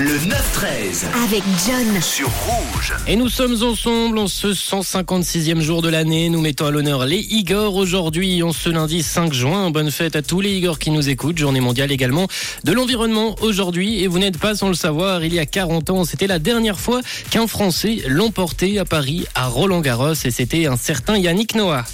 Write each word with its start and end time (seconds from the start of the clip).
Le 0.00 0.16
9-13 0.16 1.04
avec 1.24 1.42
John. 1.66 2.00
sur 2.00 2.26
Rouge. 2.28 2.94
Et 3.06 3.16
nous 3.16 3.28
sommes 3.28 3.62
ensemble 3.62 4.18
en 4.18 4.28
ce 4.28 4.46
156e 4.46 5.60
jour 5.60 5.82
de 5.82 5.90
l'année. 5.90 6.30
Nous 6.30 6.40
mettons 6.40 6.64
à 6.64 6.70
l'honneur 6.70 7.04
les 7.04 7.18
Igor 7.18 7.76
aujourd'hui, 7.76 8.42
en 8.42 8.52
ce 8.52 8.70
lundi 8.70 9.02
5 9.02 9.34
juin. 9.34 9.70
Bonne 9.70 9.90
fête 9.90 10.16
à 10.16 10.22
tous 10.22 10.40
les 10.40 10.52
Igor 10.52 10.78
qui 10.78 10.90
nous 10.90 11.10
écoutent. 11.10 11.36
Journée 11.36 11.60
mondiale 11.60 11.92
également 11.92 12.28
de 12.64 12.72
l'environnement 12.72 13.34
aujourd'hui. 13.42 14.02
Et 14.02 14.06
vous 14.06 14.18
n'êtes 14.18 14.38
pas 14.38 14.54
sans 14.54 14.68
le 14.68 14.74
savoir, 14.74 15.22
il 15.22 15.34
y 15.34 15.38
a 15.38 15.44
40 15.44 15.90
ans, 15.90 16.04
c'était 16.04 16.26
la 16.26 16.38
dernière 16.38 16.80
fois 16.80 17.02
qu'un 17.30 17.46
Français 17.46 17.98
l'emportait 18.08 18.78
à 18.78 18.86
Paris, 18.86 19.26
à 19.34 19.48
Roland 19.48 19.82
Garros. 19.82 20.14
Et 20.24 20.30
c'était 20.30 20.64
un 20.64 20.78
certain 20.78 21.18
Yannick 21.18 21.54
Noah. 21.54 21.84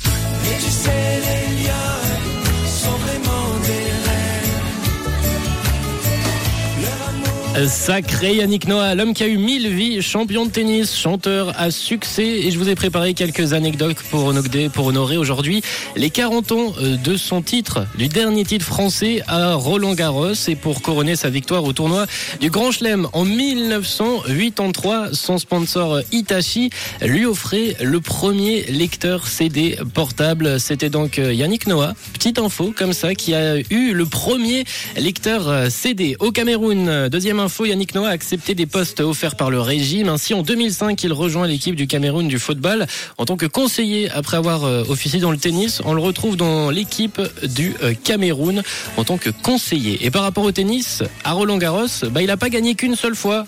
Sacré 7.65 8.37
Yannick 8.37 8.69
Noah, 8.69 8.95
l'homme 8.95 9.15
qui 9.15 9.23
a 9.23 9.27
eu 9.27 9.39
mille 9.39 9.69
vies, 9.69 10.03
champion 10.03 10.45
de 10.45 10.51
tennis, 10.51 10.95
chanteur 10.95 11.55
à 11.59 11.71
succès. 11.71 12.27
Et 12.27 12.51
je 12.51 12.59
vous 12.59 12.69
ai 12.69 12.75
préparé 12.75 13.15
quelques 13.15 13.55
anecdotes 13.55 13.97
pour 14.11 14.27
honorer, 14.27 15.17
aujourd'hui 15.17 15.63
les 15.97 16.11
40 16.11 16.53
ans 16.53 16.75
euh, 16.81 16.97
de 16.99 17.17
son 17.17 17.41
titre, 17.41 17.87
du 17.97 18.09
dernier 18.09 18.45
titre 18.45 18.67
français 18.67 19.23
à 19.27 19.55
Roland 19.55 19.95
Garros. 19.95 20.35
Et 20.49 20.55
pour 20.55 20.83
couronner 20.83 21.17
sa 21.17 21.31
victoire 21.31 21.65
au 21.65 21.73
tournoi 21.73 22.05
du 22.41 22.51
Grand 22.51 22.73
Chelem 22.73 23.09
en 23.15 23.25
1983, 23.25 25.15
son 25.15 25.39
sponsor 25.39 26.01
Hitachi 26.13 26.69
lui 27.01 27.25
offrait 27.25 27.77
le 27.81 28.01
premier 28.01 28.65
lecteur 28.65 29.27
CD 29.27 29.79
portable. 29.95 30.61
C'était 30.61 30.91
donc 30.91 31.19
euh, 31.19 31.33
Yannick 31.33 31.67
Noah, 31.67 31.95
petite 32.13 32.39
info 32.39 32.75
comme 32.77 32.93
ça, 32.93 33.15
qui 33.15 33.35
a 33.35 33.57
eu 33.57 33.95
le 33.95 34.05
premier 34.05 34.65
lecteur 34.97 35.49
euh, 35.49 35.71
CD 35.71 36.17
au 36.21 36.33
Cameroun. 36.33 37.09
Deuxième 37.09 37.46
Yannick 37.65 37.95
Noah 37.95 38.09
a 38.09 38.11
accepté 38.11 38.55
des 38.55 38.67
postes 38.67 39.01
offerts 39.01 39.37
par 39.37 39.51
le 39.51 39.61
régime. 39.61 40.09
Ainsi, 40.09 40.35
en 40.35 40.43
2005, 40.43 41.03
il 41.05 41.13
rejoint 41.13 41.47
l'équipe 41.47 41.75
du 41.75 41.87
Cameroun 41.87 42.29
du 42.29 42.39
football 42.39 42.87
en 43.19 43.25
tant 43.25 43.37
que 43.37 43.47
conseiller 43.47 44.11
après 44.11 44.37
avoir 44.37 44.65
euh, 44.65 44.85
officié 44.89 45.21
dans 45.21 45.31
le 45.31 45.39
tennis. 45.39 45.81
On 45.85 45.95
le 45.95 46.01
retrouve 46.01 46.37
dans 46.37 46.71
l'équipe 46.71 47.21
du 47.45 47.75
euh, 47.83 47.95
Cameroun 47.95 48.63
en 48.97 49.05
tant 49.05 49.17
que 49.17 49.31
conseiller. 49.31 50.05
Et 50.05 50.11
par 50.11 50.23
rapport 50.23 50.45
au 50.45 50.53
tennis, 50.53 51.03
à 51.25 51.33
Roland 51.33 51.59
Garros, 51.59 51.87
bah, 52.11 52.21
il 52.23 52.27
n'a 52.27 52.37
pas 52.37 52.49
gagné 52.49 52.75
qu'une 52.75 52.97
seule 52.97 53.17
fois. 53.17 53.47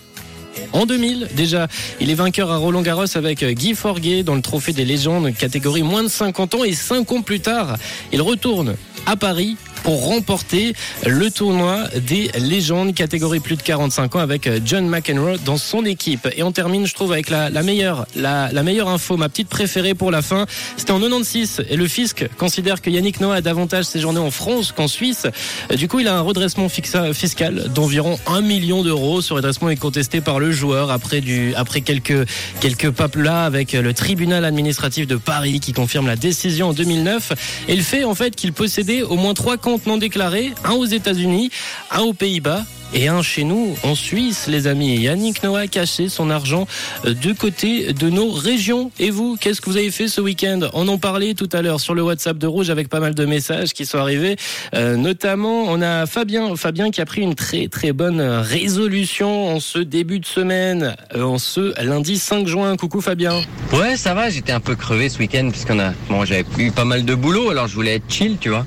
En 0.72 0.86
2000, 0.86 1.28
déjà, 1.34 1.68
il 2.00 2.10
est 2.10 2.14
vainqueur 2.14 2.50
à 2.50 2.56
Roland 2.56 2.82
Garros 2.82 3.16
avec 3.16 3.44
Guy 3.44 3.74
Forguet 3.74 4.22
dans 4.22 4.34
le 4.34 4.42
trophée 4.42 4.72
des 4.72 4.84
légendes 4.84 5.32
catégorie 5.34 5.82
moins 5.82 6.02
de 6.02 6.08
50 6.08 6.54
ans 6.54 6.64
et 6.64 6.72
5 6.72 7.12
ans 7.12 7.22
plus 7.22 7.40
tard, 7.40 7.76
il 8.12 8.22
retourne 8.22 8.74
à 9.06 9.16
Paris 9.16 9.56
pour 9.88 10.04
remporter 10.04 10.74
le 11.06 11.30
tournoi 11.30 11.84
des 12.06 12.30
légendes 12.38 12.92
catégorie 12.94 13.40
plus 13.40 13.56
de 13.56 13.62
45 13.62 14.16
ans 14.16 14.18
avec 14.18 14.46
John 14.66 14.86
McEnroe 14.86 15.38
dans 15.46 15.56
son 15.56 15.82
équipe. 15.86 16.28
Et 16.36 16.42
on 16.42 16.52
termine, 16.52 16.86
je 16.86 16.92
trouve, 16.92 17.10
avec 17.10 17.30
la, 17.30 17.48
la 17.48 17.62
meilleure, 17.62 18.06
la, 18.14 18.50
la 18.52 18.62
meilleure 18.62 18.88
info, 18.90 19.16
ma 19.16 19.30
petite 19.30 19.48
préférée 19.48 19.94
pour 19.94 20.10
la 20.10 20.20
fin. 20.20 20.44
C'était 20.76 20.90
en 20.90 21.00
96 21.00 21.62
et 21.70 21.76
le 21.76 21.88
fisc 21.88 22.26
considère 22.36 22.82
que 22.82 22.90
Yannick 22.90 23.18
Noah 23.22 23.36
a 23.36 23.40
davantage 23.40 23.86
séjourné 23.86 24.18
en 24.20 24.30
France 24.30 24.72
qu'en 24.72 24.88
Suisse. 24.88 25.26
Du 25.74 25.88
coup, 25.88 26.00
il 26.00 26.08
a 26.08 26.18
un 26.18 26.20
redressement 26.20 26.66
fixa- 26.66 27.14
fiscal 27.14 27.70
d'environ 27.74 28.18
1 28.26 28.42
million 28.42 28.82
d'euros. 28.82 29.22
Ce 29.22 29.32
redressement 29.32 29.70
est 29.70 29.76
contesté 29.76 30.20
par 30.20 30.38
le 30.38 30.52
joueur 30.52 30.90
après 30.90 31.22
du, 31.22 31.54
après 31.54 31.80
quelques, 31.80 32.28
quelques 32.60 32.90
papes 32.90 33.16
là 33.16 33.46
avec 33.46 33.72
le 33.72 33.94
tribunal 33.94 34.44
administratif 34.44 35.06
de 35.06 35.16
Paris 35.16 35.60
qui 35.60 35.72
confirme 35.72 36.06
la 36.06 36.16
décision 36.16 36.68
en 36.68 36.72
2009. 36.74 37.32
Et 37.68 37.74
le 37.76 37.82
fait, 37.82 38.04
en 38.04 38.14
fait, 38.14 38.36
qu'il 38.36 38.52
possédait 38.52 39.00
au 39.00 39.16
moins 39.16 39.32
trois 39.32 39.56
comptes 39.78 39.86
non 39.86 39.96
déclarés, 39.96 40.52
un 40.64 40.72
aux 40.72 40.86
États-Unis, 40.86 41.50
un 41.92 42.00
aux 42.00 42.12
Pays-Bas 42.12 42.64
et 42.94 43.08
un 43.08 43.22
chez 43.22 43.44
nous 43.44 43.76
en 43.82 43.94
Suisse, 43.94 44.46
les 44.48 44.66
amis. 44.66 44.96
Yannick 44.96 45.42
Noah 45.42 45.60
a 45.60 45.66
caché 45.66 46.08
son 46.08 46.30
argent 46.30 46.66
euh, 47.04 47.12
du 47.12 47.34
côté 47.34 47.92
de 47.92 48.08
nos 48.08 48.30
régions. 48.30 48.90
Et 48.98 49.10
vous, 49.10 49.36
qu'est-ce 49.38 49.60
que 49.60 49.68
vous 49.68 49.76
avez 49.76 49.90
fait 49.90 50.08
ce 50.08 50.20
week-end? 50.20 50.60
On 50.72 50.88
en 50.88 50.96
parlait 50.96 51.34
tout 51.34 51.48
à 51.52 51.60
l'heure 51.60 51.80
sur 51.80 51.94
le 51.94 52.02
WhatsApp 52.02 52.38
de 52.38 52.46
Rouge 52.46 52.70
avec 52.70 52.88
pas 52.88 53.00
mal 53.00 53.14
de 53.14 53.24
messages 53.26 53.74
qui 53.74 53.84
sont 53.84 53.98
arrivés. 53.98 54.36
Euh, 54.74 54.96
notamment, 54.96 55.64
on 55.64 55.82
a 55.82 56.06
Fabien, 56.06 56.56
Fabien 56.56 56.90
qui 56.90 57.02
a 57.02 57.04
pris 57.04 57.20
une 57.20 57.34
très 57.34 57.68
très 57.68 57.92
bonne 57.92 58.20
résolution 58.20 59.54
en 59.54 59.60
ce 59.60 59.78
début 59.78 60.18
de 60.18 60.26
semaine, 60.26 60.96
euh, 61.14 61.22
en 61.22 61.38
ce 61.38 61.80
lundi 61.84 62.18
5 62.18 62.46
juin. 62.46 62.76
Coucou 62.76 63.02
Fabien. 63.02 63.42
Ouais, 63.72 63.96
ça 63.96 64.14
va, 64.14 64.30
j'étais 64.30 64.52
un 64.52 64.60
peu 64.60 64.76
crevé 64.76 65.10
ce 65.10 65.18
week-end 65.18 65.50
puisqu'on 65.50 65.78
a, 65.78 65.92
bon, 66.08 66.24
j'avais 66.24 66.46
eu 66.56 66.70
pas 66.70 66.86
mal 66.86 67.04
de 67.04 67.14
boulot, 67.14 67.50
alors 67.50 67.68
je 67.68 67.74
voulais 67.74 67.96
être 67.96 68.10
chill, 68.10 68.38
tu 68.40 68.48
vois. 68.48 68.64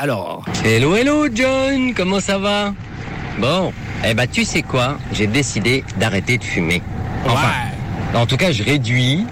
Alors, 0.00 0.44
Hello, 0.64 0.94
hello, 0.94 1.26
John, 1.34 1.92
comment 1.92 2.20
ça 2.20 2.38
va? 2.38 2.72
Bon, 3.40 3.72
eh 4.06 4.14
ben, 4.14 4.28
tu 4.28 4.44
sais 4.44 4.62
quoi? 4.62 4.96
J'ai 5.12 5.26
décidé 5.26 5.82
d'arrêter 5.98 6.38
de 6.38 6.44
fumer. 6.44 6.80
Enfin, 7.26 7.50
en 8.14 8.24
tout 8.24 8.36
cas, 8.36 8.52
je 8.52 8.62
réduis. 8.62 9.26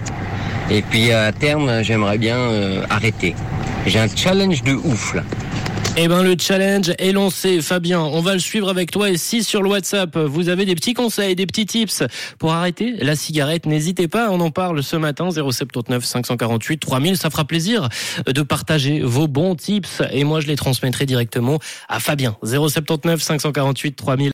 Et 0.69 0.81
puis, 0.81 1.13
à 1.13 1.31
terme, 1.31 1.83
j'aimerais 1.83 2.17
bien 2.17 2.35
euh, 2.35 2.83
arrêter. 2.89 3.33
J'ai 3.85 3.99
un 3.99 4.09
challenge 4.13 4.61
de 4.63 4.73
ouf, 4.73 5.13
là. 5.13 5.23
Eh 5.99 6.07
ben 6.07 6.21
le 6.21 6.35
challenge 6.39 6.93
est 6.99 7.11
lancé, 7.11 7.59
Fabien. 7.59 7.99
On 7.99 8.21
va 8.21 8.33
le 8.33 8.39
suivre 8.39 8.69
avec 8.69 8.91
toi. 8.91 9.09
Et 9.09 9.17
si 9.17 9.43
sur 9.43 9.63
le 9.63 9.69
WhatsApp 9.69 10.15
vous 10.15 10.47
avez 10.47 10.63
des 10.63 10.75
petits 10.75 10.93
conseils, 10.93 11.35
des 11.35 11.47
petits 11.47 11.65
tips 11.65 12.03
pour 12.37 12.53
arrêter 12.53 12.93
la 12.97 13.15
cigarette, 13.15 13.65
n'hésitez 13.65 14.07
pas. 14.07 14.29
On 14.29 14.39
en 14.39 14.51
parle 14.51 14.83
ce 14.83 14.95
matin 14.95 15.31
079 15.31 16.05
548 16.05 16.77
3000. 16.77 17.17
Ça 17.17 17.31
fera 17.31 17.45
plaisir 17.45 17.89
de 18.27 18.41
partager 18.43 18.99
vos 18.99 19.27
bons 19.27 19.55
tips 19.55 20.03
et 20.11 20.23
moi 20.23 20.39
je 20.39 20.45
les 20.45 20.55
transmettrai 20.55 21.07
directement 21.07 21.57
à 21.89 21.99
Fabien 21.99 22.37
079 22.43 23.19
548 23.19 23.95
3000. 23.95 24.25